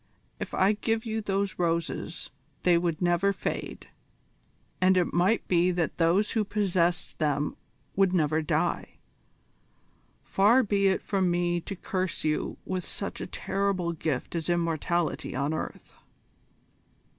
If 0.39 0.55
I 0.55 0.71
gave 0.73 1.05
you 1.05 1.21
those 1.21 1.59
roses 1.59 2.31
they 2.63 2.75
would 2.75 3.03
never 3.03 3.31
fade, 3.31 3.87
and 4.81 4.97
it 4.97 5.13
might 5.13 5.47
be 5.47 5.69
that 5.73 5.99
those 5.99 6.31
who 6.31 6.43
possessed 6.43 7.19
them 7.19 7.55
would 7.95 8.11
never 8.11 8.41
die. 8.41 8.97
Far 10.23 10.63
be 10.63 10.87
it 10.87 11.03
from 11.03 11.29
me 11.29 11.61
to 11.61 11.75
curse 11.75 12.23
you 12.23 12.57
with 12.65 12.83
such 12.83 13.21
a 13.21 13.27
terrible 13.27 13.91
gift 13.91 14.33
as 14.33 14.49
immortality 14.49 15.35
on 15.35 15.53
earth." 15.53 15.93